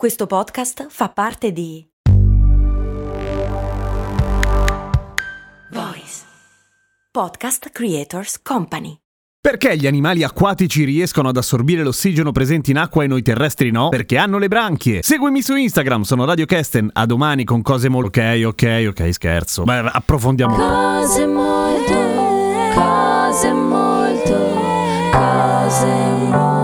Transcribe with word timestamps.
Questo 0.00 0.26
podcast 0.26 0.86
fa 0.88 1.10
parte 1.10 1.52
di 1.52 1.86
Voice 5.72 6.22
Podcast 7.12 7.68
Creators 7.68 8.40
Company. 8.40 8.96
Perché 9.38 9.76
gli 9.76 9.86
animali 9.86 10.22
acquatici 10.22 10.84
riescono 10.84 11.28
ad 11.28 11.36
assorbire 11.36 11.82
l'ossigeno 11.82 12.32
presente 12.32 12.70
in 12.70 12.78
acqua 12.78 13.04
e 13.04 13.08
noi 13.08 13.20
terrestri 13.20 13.70
no? 13.70 13.90
Perché 13.90 14.16
hanno 14.16 14.38
le 14.38 14.48
branchie. 14.48 15.02
Seguimi 15.02 15.42
su 15.42 15.54
Instagram, 15.54 16.00
sono 16.00 16.24
Radio 16.24 16.46
Kesten. 16.46 16.88
A 16.94 17.04
domani 17.04 17.44
con 17.44 17.60
cose 17.60 17.90
molto. 17.90 18.18
Ok, 18.18 18.42
ok, 18.46 18.86
ok, 18.88 19.12
scherzo. 19.12 19.64
Beh, 19.64 19.80
approfondiamo. 19.80 20.56
Cose 20.56 21.26
molto, 21.26 21.94
cose 22.72 23.52
molto, 23.52 24.38
cose 25.12 25.86
molto 25.86 26.59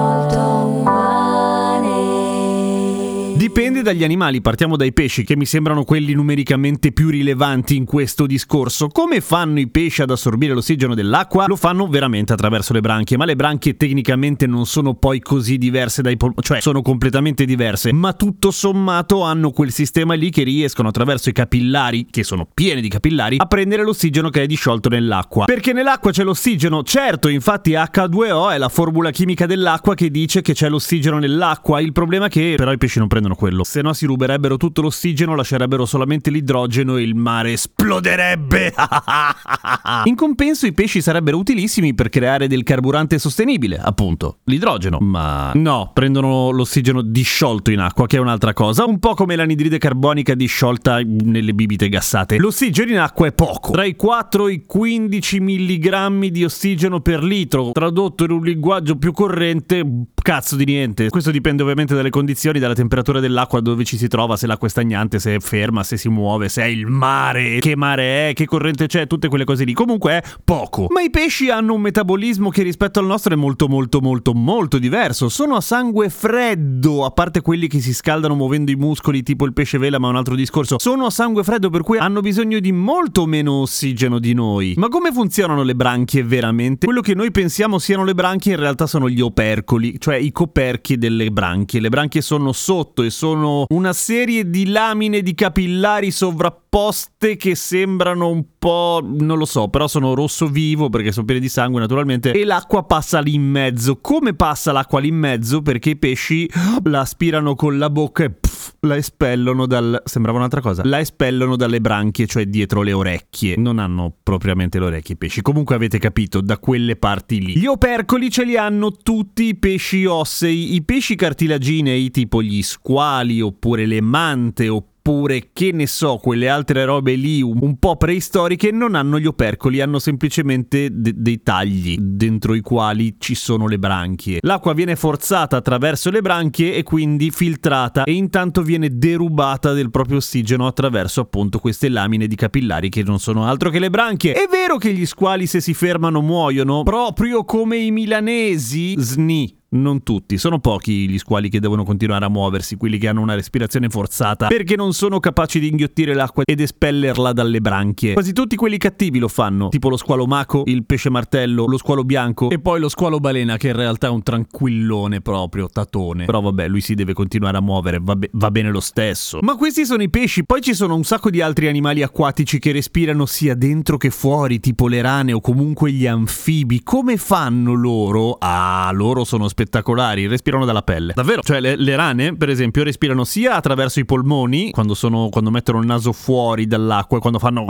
dagli 3.86 4.02
animali, 4.02 4.40
partiamo 4.40 4.76
dai 4.76 4.92
pesci, 4.92 5.22
che 5.22 5.36
mi 5.36 5.46
sembrano 5.46 5.84
quelli 5.84 6.12
numericamente 6.12 6.90
più 6.90 7.08
rilevanti 7.08 7.76
in 7.76 7.84
questo 7.84 8.26
discorso. 8.26 8.88
Come 8.88 9.20
fanno 9.20 9.60
i 9.60 9.68
pesci 9.68 10.02
ad 10.02 10.10
assorbire 10.10 10.54
l'ossigeno 10.54 10.94
dell'acqua? 10.94 11.46
Lo 11.46 11.54
fanno 11.54 11.86
veramente 11.86 12.32
attraverso 12.32 12.72
le 12.72 12.80
branchie, 12.80 13.16
ma 13.16 13.24
le 13.24 13.36
branchie 13.36 13.76
tecnicamente 13.76 14.48
non 14.48 14.66
sono 14.66 14.94
poi 14.94 15.20
così 15.20 15.56
diverse 15.56 16.02
dai 16.02 16.16
polmoni, 16.16 16.42
cioè 16.42 16.60
sono 16.60 16.82
completamente 16.82 17.44
diverse, 17.44 17.92
ma 17.92 18.12
tutto 18.12 18.50
sommato 18.50 19.22
hanno 19.22 19.50
quel 19.50 19.70
sistema 19.70 20.14
lì 20.14 20.30
che 20.30 20.42
riescono 20.42 20.88
attraverso 20.88 21.28
i 21.28 21.32
capillari, 21.32 22.06
che 22.10 22.24
sono 22.24 22.48
pieni 22.52 22.80
di 22.80 22.88
capillari, 22.88 23.36
a 23.38 23.46
prendere 23.46 23.84
l'ossigeno 23.84 24.30
che 24.30 24.42
è 24.42 24.46
disciolto 24.46 24.88
nell'acqua. 24.88 25.44
Perché 25.44 25.72
nell'acqua 25.72 26.10
c'è 26.10 26.24
l'ossigeno, 26.24 26.82
certo, 26.82 27.28
infatti 27.28 27.70
H2O 27.70 28.50
è 28.50 28.58
la 28.58 28.68
formula 28.68 29.12
chimica 29.12 29.46
dell'acqua 29.46 29.94
che 29.94 30.10
dice 30.10 30.42
che 30.42 30.54
c'è 30.54 30.68
l'ossigeno 30.68 31.20
nell'acqua, 31.20 31.80
il 31.80 31.92
problema 31.92 32.26
è 32.26 32.28
che 32.28 32.54
però 32.56 32.72
i 32.72 32.78
pesci 32.78 32.98
non 32.98 33.06
prendono 33.06 33.36
quello, 33.36 33.62
se 33.76 33.82
no 33.82 33.92
si 33.92 34.06
ruberebbero 34.06 34.56
tutto 34.56 34.80
l'ossigeno, 34.80 35.34
lascerebbero 35.34 35.84
solamente 35.84 36.30
l'idrogeno 36.30 36.96
e 36.96 37.02
il 37.02 37.14
mare 37.14 37.52
esploderebbe. 37.52 38.72
In 40.04 40.14
compenso 40.14 40.64
i 40.64 40.72
pesci 40.72 41.02
sarebbero 41.02 41.36
utilissimi 41.36 41.92
per 41.92 42.08
creare 42.08 42.48
del 42.48 42.62
carburante 42.62 43.18
sostenibile, 43.18 43.76
appunto, 43.76 44.38
l'idrogeno. 44.44 44.96
Ma 44.98 45.52
no, 45.54 45.90
prendono 45.92 46.48
l'ossigeno 46.52 47.02
disciolto 47.02 47.70
in 47.70 47.80
acqua, 47.80 48.06
che 48.06 48.16
è 48.16 48.20
un'altra 48.20 48.54
cosa, 48.54 48.86
un 48.86 48.98
po' 48.98 49.12
come 49.12 49.36
l'anidride 49.36 49.76
carbonica 49.76 50.34
disciolta 50.34 51.00
nelle 51.04 51.52
bibite 51.52 51.90
gassate. 51.90 52.38
L'ossigeno 52.38 52.92
in 52.92 52.98
acqua 52.98 53.26
è 53.26 53.32
poco, 53.32 53.72
tra 53.72 53.84
i 53.84 53.94
4 53.94 54.48
e 54.48 54.52
i 54.52 54.62
15 54.64 55.40
mg 55.40 56.24
di 56.28 56.44
ossigeno 56.44 57.00
per 57.00 57.22
litro, 57.22 57.72
tradotto 57.72 58.24
in 58.24 58.30
un 58.30 58.42
linguaggio 58.42 58.96
più 58.96 59.12
corrente, 59.12 59.84
cazzo 60.14 60.56
di 60.56 60.64
niente. 60.64 61.10
Questo 61.10 61.30
dipende 61.30 61.62
ovviamente 61.62 61.94
dalle 61.94 62.08
condizioni, 62.10 62.58
dalla 62.58 62.74
temperatura 62.74 63.20
dell'acqua 63.20 63.60
dove 63.70 63.84
ci 63.84 63.96
si 63.96 64.08
trova, 64.08 64.36
se 64.36 64.46
l'acqua 64.46 64.68
è 64.68 64.70
stagnante, 64.70 65.18
se 65.18 65.36
è 65.36 65.40
ferma, 65.40 65.82
se 65.82 65.96
si 65.96 66.08
muove, 66.08 66.48
se 66.48 66.62
è 66.62 66.66
il 66.66 66.86
mare, 66.86 67.58
che 67.58 67.76
mare 67.76 68.30
è, 68.30 68.32
che 68.32 68.46
corrente 68.46 68.86
c'è, 68.86 69.06
tutte 69.06 69.28
quelle 69.28 69.44
cose 69.44 69.64
lì. 69.64 69.72
Comunque 69.72 70.12
è 70.12 70.22
poco. 70.44 70.86
Ma 70.90 71.02
i 71.02 71.10
pesci 71.10 71.50
hanno 71.50 71.74
un 71.74 71.80
metabolismo 71.80 72.50
che 72.50 72.62
rispetto 72.62 73.00
al 73.00 73.06
nostro 73.06 73.34
è 73.34 73.36
molto 73.36 73.68
molto 73.68 74.00
molto 74.00 74.34
molto 74.34 74.78
diverso. 74.78 75.28
Sono 75.28 75.56
a 75.56 75.60
sangue 75.60 76.08
freddo, 76.08 77.04
a 77.04 77.10
parte 77.10 77.40
quelli 77.40 77.68
che 77.68 77.80
si 77.80 77.92
scaldano 77.92 78.34
muovendo 78.34 78.70
i 78.70 78.76
muscoli, 78.76 79.22
tipo 79.22 79.44
il 79.44 79.52
pesce 79.52 79.78
vela, 79.78 79.98
ma 79.98 80.08
un 80.08 80.16
altro 80.16 80.34
discorso. 80.34 80.78
Sono 80.78 81.06
a 81.06 81.10
sangue 81.10 81.42
freddo 81.42 81.70
per 81.70 81.82
cui 81.82 81.98
hanno 81.98 82.20
bisogno 82.20 82.60
di 82.60 82.72
molto 82.72 83.26
meno 83.26 83.62
ossigeno 83.62 84.18
di 84.18 84.32
noi. 84.34 84.74
Ma 84.76 84.88
come 84.88 85.12
funzionano 85.12 85.62
le 85.62 85.74
branchie 85.74 86.22
veramente? 86.22 86.86
Quello 86.86 87.00
che 87.00 87.14
noi 87.14 87.30
pensiamo 87.30 87.78
siano 87.78 88.04
le 88.04 88.14
branchie 88.14 88.54
in 88.54 88.60
realtà 88.60 88.86
sono 88.86 89.08
gli 89.08 89.20
opercoli, 89.20 89.96
cioè 89.98 90.16
i 90.16 90.32
coperchi 90.32 90.98
delle 90.98 91.30
branchie. 91.30 91.80
Le 91.80 91.88
branchie 91.88 92.20
sono 92.20 92.52
sotto 92.52 93.02
e 93.02 93.10
sono 93.10 93.55
una 93.68 93.92
serie 93.92 94.50
di 94.50 94.68
lamine 94.68 95.22
di 95.22 95.34
capillari 95.34 96.10
sovrapposte 96.10 97.36
che 97.36 97.54
sembrano 97.54 98.28
un 98.28 98.44
po', 98.58 99.00
non 99.02 99.38
lo 99.38 99.44
so, 99.44 99.68
però 99.68 99.86
sono 99.88 100.14
rosso 100.14 100.46
vivo 100.46 100.88
perché 100.88 101.12
sono 101.12 101.24
piene 101.24 101.40
di 101.40 101.48
sangue 101.48 101.80
naturalmente 101.80 102.32
e 102.32 102.44
l'acqua 102.44 102.84
passa 102.84 103.20
lì 103.20 103.34
in 103.34 103.42
mezzo. 103.42 103.98
Come 104.00 104.34
passa 104.34 104.72
l'acqua 104.72 105.00
lì 105.00 105.08
in 105.08 105.16
mezzo? 105.16 105.62
Perché 105.62 105.90
i 105.90 105.96
pesci 105.96 106.50
la 106.84 107.00
aspirano 107.00 107.54
con 107.54 107.78
la 107.78 107.90
bocca 107.90 108.24
e 108.24 108.30
pff, 108.30 108.55
la 108.80 108.96
espellono 108.96 109.66
dal 109.66 110.02
sembrava 110.04 110.38
un'altra 110.38 110.60
cosa. 110.60 110.82
La 110.84 111.00
espellono 111.00 111.56
dalle 111.56 111.80
branchie, 111.80 112.26
cioè 112.26 112.46
dietro 112.46 112.82
le 112.82 112.92
orecchie. 112.92 113.56
Non 113.56 113.78
hanno 113.78 114.14
propriamente 114.22 114.78
le 114.78 114.86
orecchie 114.86 115.14
i 115.14 115.18
pesci. 115.18 115.42
Comunque 115.42 115.74
avete 115.74 115.98
capito, 115.98 116.40
da 116.40 116.58
quelle 116.58 116.96
parti 116.96 117.40
lì. 117.40 117.58
Gli 117.58 117.66
opercoli 117.66 118.30
ce 118.30 118.44
li 118.44 118.56
hanno 118.56 118.90
tutti 118.92 119.44
i 119.44 119.54
pesci 119.56 120.04
ossei, 120.04 120.74
i 120.74 120.82
pesci 120.82 121.14
cartilaginei 121.14 122.10
tipo 122.10 122.42
gli 122.42 122.62
squali 122.62 123.40
oppure 123.40 123.86
le 123.86 124.00
mante 124.00 124.68
oppure 124.68 124.94
oppure 125.06 125.50
che 125.52 125.70
ne 125.72 125.86
so, 125.86 126.16
quelle 126.16 126.48
altre 126.48 126.84
robe 126.84 127.14
lì 127.14 127.40
un, 127.40 127.78
po' 127.78 127.96
preistoriche 127.96 128.72
non 128.72 128.96
hanno 128.96 129.20
gli 129.20 129.26
opercoli, 129.26 129.80
hanno 129.80 130.00
semplicemente 130.00 130.88
de- 130.90 131.12
dei 131.14 131.42
tagli 131.42 131.96
dentro 131.96 132.54
i 132.54 132.60
quali 132.60 133.14
ci 133.18 133.36
sono 133.36 133.68
le 133.68 133.78
branchie. 133.78 134.38
L'acqua 134.40 134.72
viene 134.72 134.96
forzata 134.96 135.56
attraverso 135.56 136.10
le 136.10 136.22
branchie 136.22 136.74
e 136.74 136.82
quindi 136.82 137.30
filtrata 137.30 138.02
e 138.02 138.14
intanto 138.14 138.62
viene 138.62 138.88
derubata 138.98 139.72
del 139.72 139.90
proprio 139.90 140.16
ossigeno 140.16 140.66
attraverso 140.66 141.20
appunto 141.20 141.60
queste 141.60 141.88
lamine 141.88 142.26
di 142.26 142.34
capillari 142.34 142.88
che 142.88 143.04
non 143.04 143.20
sono 143.20 143.44
altro 143.44 143.70
che 143.70 143.78
le 143.78 143.90
branchie. 143.90 144.32
È 144.32 144.48
vero 144.50 144.76
che 144.76 144.92
gli 144.92 145.06
squali 145.06 145.46
se 145.46 145.60
si 145.60 145.72
fermano 145.72 146.20
muoiono, 146.20 146.82
proprio 146.82 147.44
come 147.44 147.76
i 147.76 147.92
milanesi, 147.92 148.96
sni. 148.98 149.55
Non 149.68 150.04
tutti, 150.04 150.38
sono 150.38 150.60
pochi 150.60 151.08
gli 151.08 151.18
squali 151.18 151.48
che 151.48 151.58
devono 151.58 151.82
continuare 151.82 152.24
a 152.24 152.28
muoversi, 152.28 152.76
quelli 152.76 152.98
che 152.98 153.08
hanno 153.08 153.20
una 153.20 153.34
respirazione 153.34 153.88
forzata, 153.88 154.46
perché 154.46 154.76
non 154.76 154.92
sono 154.92 155.18
capaci 155.18 155.58
di 155.58 155.66
inghiottire 155.68 156.14
l'acqua 156.14 156.44
ed 156.46 156.60
espellerla 156.60 157.32
dalle 157.32 157.60
branchie. 157.60 158.12
Quasi 158.12 158.32
tutti 158.32 158.54
quelli 158.54 158.78
cattivi 158.78 159.18
lo 159.18 159.26
fanno, 159.26 159.68
tipo 159.70 159.88
lo 159.88 159.96
squalo 159.96 160.24
maco, 160.26 160.62
il 160.66 160.84
pesce 160.86 161.10
martello, 161.10 161.66
lo 161.66 161.78
squalo 161.78 162.04
bianco 162.04 162.48
e 162.48 162.60
poi 162.60 162.78
lo 162.78 162.88
squalo 162.88 163.18
balena 163.18 163.56
che 163.56 163.66
in 163.66 163.74
realtà 163.74 164.06
è 164.06 164.10
un 164.10 164.22
tranquillone 164.22 165.20
proprio, 165.20 165.68
tatone. 165.68 166.26
Però 166.26 166.40
vabbè, 166.40 166.68
lui 166.68 166.80
si 166.80 166.94
deve 166.94 167.12
continuare 167.12 167.56
a 167.56 167.60
muovere, 167.60 167.98
va, 168.00 168.14
be- 168.14 168.30
va 168.34 168.52
bene 168.52 168.70
lo 168.70 168.80
stesso. 168.80 169.40
Ma 169.42 169.56
questi 169.56 169.84
sono 169.84 170.04
i 170.04 170.08
pesci, 170.08 170.44
poi 170.44 170.60
ci 170.60 170.74
sono 170.74 170.94
un 170.94 171.02
sacco 171.02 171.28
di 171.28 171.40
altri 171.40 171.66
animali 171.66 172.04
acquatici 172.04 172.60
che 172.60 172.70
respirano 172.70 173.26
sia 173.26 173.56
dentro 173.56 173.96
che 173.96 174.10
fuori, 174.10 174.60
tipo 174.60 174.86
le 174.86 175.02
rane 175.02 175.32
o 175.32 175.40
comunque 175.40 175.90
gli 175.90 176.06
anfibi. 176.06 176.84
Come 176.84 177.16
fanno 177.16 177.74
loro? 177.74 178.36
Ah, 178.38 178.88
loro 178.92 179.24
sono 179.24 179.48
spettacolari, 179.56 180.26
respirano 180.26 180.66
dalla 180.66 180.82
pelle. 180.82 181.14
Davvero? 181.14 181.40
Cioè 181.40 181.60
le, 181.60 181.76
le 181.76 181.96
rane, 181.96 182.36
per 182.36 182.50
esempio, 182.50 182.82
respirano 182.82 183.24
sia 183.24 183.54
attraverso 183.54 184.00
i 184.00 184.04
polmoni, 184.04 184.70
quando, 184.70 184.92
sono, 184.92 185.30
quando 185.30 185.50
mettono 185.50 185.80
il 185.80 185.86
naso 185.86 186.12
fuori 186.12 186.66
dall'acqua 186.66 187.16
e 187.16 187.20
quando 187.20 187.38
fanno... 187.38 187.64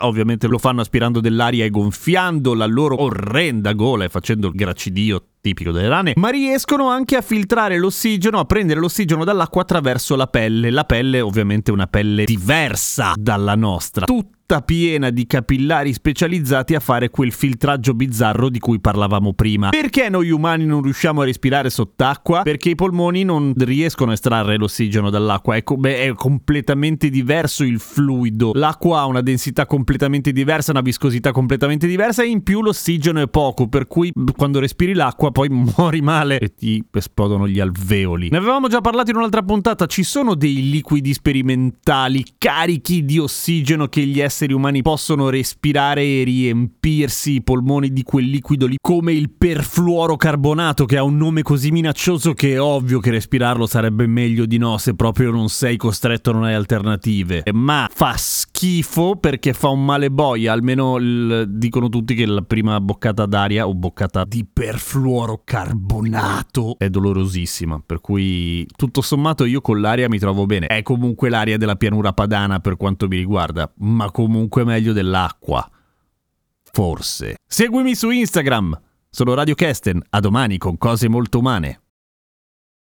Ovviamente 0.00 0.48
lo 0.48 0.58
fanno 0.58 0.80
aspirando 0.80 1.20
dell'aria 1.20 1.64
e 1.64 1.70
gonfiando 1.70 2.54
la 2.54 2.66
loro 2.66 3.00
orrenda 3.00 3.72
gola 3.72 4.02
e 4.02 4.08
facendo 4.08 4.48
il 4.48 4.54
gracidio 4.54 5.26
tipico 5.40 5.70
delle 5.70 5.88
rane, 5.88 6.12
ma 6.16 6.30
riescono 6.30 6.88
anche 6.88 7.14
a 7.14 7.20
filtrare 7.20 7.78
l'ossigeno, 7.78 8.40
a 8.40 8.44
prendere 8.44 8.80
l'ossigeno 8.80 9.22
dall'acqua 9.22 9.62
attraverso 9.62 10.16
la 10.16 10.26
pelle. 10.26 10.70
La 10.70 10.84
pelle 10.84 11.20
ovviamente 11.20 11.70
è 11.70 11.74
una 11.74 11.86
pelle 11.86 12.24
diversa 12.24 13.12
dalla 13.14 13.54
nostra. 13.54 14.06
Tutta 14.52 14.66
piena 14.66 15.08
di 15.08 15.24
capillari 15.24 15.94
specializzati 15.94 16.74
a 16.74 16.80
fare 16.80 17.08
quel 17.08 17.32
filtraggio 17.32 17.94
bizzarro 17.94 18.50
di 18.50 18.58
cui 18.58 18.80
parlavamo 18.80 19.32
prima. 19.32 19.70
Perché 19.70 20.10
noi 20.10 20.28
umani 20.28 20.66
non 20.66 20.82
riusciamo 20.82 21.22
a 21.22 21.24
respirare 21.24 21.70
sott'acqua? 21.70 22.42
Perché 22.42 22.68
i 22.68 22.74
polmoni 22.74 23.24
non 23.24 23.54
riescono 23.56 24.10
a 24.10 24.12
estrarre 24.12 24.58
l'ossigeno 24.58 25.08
dall'acqua. 25.08 25.56
È, 25.56 25.62
co- 25.62 25.78
beh, 25.78 26.02
è 26.02 26.12
completamente 26.12 27.08
diverso 27.08 27.64
il 27.64 27.80
fluido. 27.80 28.50
L'acqua 28.52 29.00
ha 29.00 29.06
una 29.06 29.22
densità 29.22 29.64
completamente 29.64 30.32
diversa, 30.32 30.72
una 30.72 30.82
viscosità 30.82 31.32
completamente 31.32 31.86
diversa 31.86 32.22
e 32.22 32.26
in 32.26 32.42
più 32.42 32.60
l'ossigeno 32.60 33.22
è 33.22 33.28
poco, 33.28 33.68
per 33.68 33.86
cui 33.86 34.12
quando 34.36 34.60
respiri 34.60 34.92
l'acqua 34.92 35.30
poi 35.30 35.48
muori 35.76 36.02
male 36.02 36.38
e 36.38 36.52
ti 36.54 36.84
esplodono 36.92 37.48
gli 37.48 37.58
alveoli. 37.58 38.28
Ne 38.28 38.36
avevamo 38.36 38.68
già 38.68 38.82
parlato 38.82 39.12
in 39.12 39.16
un'altra 39.16 39.42
puntata, 39.42 39.86
ci 39.86 40.02
sono 40.02 40.34
dei 40.34 40.68
liquidi 40.68 41.14
sperimentali 41.14 42.22
carichi 42.36 43.06
di 43.06 43.18
ossigeno 43.18 43.86
che 43.88 44.02
gli 44.02 44.20
esseri 44.20 44.40
umani 44.50 44.82
possono 44.82 45.28
respirare 45.28 46.02
e 46.02 46.24
riempirsi 46.24 47.34
i 47.34 47.42
polmoni 47.42 47.92
di 47.92 48.02
quel 48.02 48.24
liquido 48.24 48.66
lì 48.66 48.76
come 48.80 49.12
il 49.12 49.30
perfluorocarbonato 49.30 50.84
che 50.86 50.96
ha 50.96 51.04
un 51.04 51.16
nome 51.16 51.42
così 51.42 51.70
minaccioso 51.70 52.32
che 52.32 52.54
è 52.54 52.60
ovvio 52.60 52.98
che 52.98 53.10
respirarlo 53.10 53.66
sarebbe 53.66 54.08
meglio 54.08 54.46
di 54.46 54.58
no 54.58 54.78
se 54.78 54.94
proprio 54.94 55.30
non 55.30 55.48
sei 55.48 55.76
costretto 55.76 56.32
non 56.32 56.42
hai 56.44 56.54
alternative. 56.54 57.42
Ma 57.52 57.88
fa 57.92 58.14
schifo 58.16 59.16
perché 59.16 59.52
fa 59.52 59.68
un 59.68 59.84
male 59.84 60.10
boia, 60.10 60.52
almeno 60.52 60.96
il- 60.96 61.44
dicono 61.48 61.88
tutti 61.88 62.14
che 62.14 62.26
la 62.26 62.42
prima 62.42 62.80
boccata 62.80 63.26
d'aria 63.26 63.66
o 63.68 63.74
boccata 63.74 64.24
di 64.24 64.46
perfluorocarbonato 64.50 66.76
è 66.78 66.88
dolorosissima, 66.88 67.82
per 67.84 68.00
cui 68.00 68.66
tutto 68.76 69.02
sommato 69.02 69.44
io 69.44 69.60
con 69.60 69.80
l'aria 69.80 70.08
mi 70.08 70.18
trovo 70.18 70.46
bene. 70.46 70.66
È 70.66 70.82
comunque 70.82 71.28
l'aria 71.28 71.58
della 71.58 71.76
pianura 71.76 72.12
padana 72.12 72.60
per 72.60 72.76
quanto 72.76 73.08
mi 73.08 73.16
riguarda, 73.16 73.72
ma 73.78 74.10
comunque 74.32 74.64
meglio 74.64 74.94
dell'acqua. 74.94 75.70
Forse. 76.72 77.36
Seguimi 77.46 77.94
su 77.94 78.08
Instagram. 78.08 78.80
Sono 79.10 79.34
Radio 79.34 79.54
Kesten, 79.54 80.02
a 80.08 80.20
domani 80.20 80.56
con 80.56 80.78
cose 80.78 81.06
molto 81.06 81.38
umane. 81.40 81.82